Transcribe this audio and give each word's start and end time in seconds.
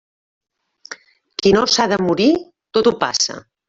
Qui 1.43 1.53
no 1.59 1.63
s'ha 1.77 1.89
de 1.95 2.03
morir, 2.09 2.31
tot 2.79 2.95
ho 2.95 2.99
passa. 3.07 3.43